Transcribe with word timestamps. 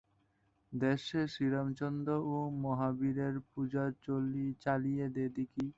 দেশে 0.71 1.19
শ্রীরামচন্দ্র 1.33 2.09
ও 2.27 2.35
মহাবীরের 2.63 3.35
পূজা 3.51 3.83
চালিয়ে 4.63 5.05
দে 5.15 5.25
দিকি। 5.35 5.65